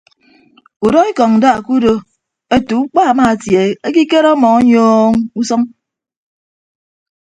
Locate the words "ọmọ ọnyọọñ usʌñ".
4.35-5.61